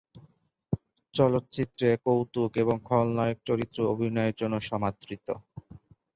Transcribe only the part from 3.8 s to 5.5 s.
অভিনয়ের জন্য সমাদৃত।